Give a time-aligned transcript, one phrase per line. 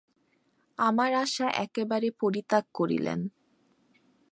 [0.79, 3.19] আমার আশা একেবারে পরিত্যাগ করিলেন।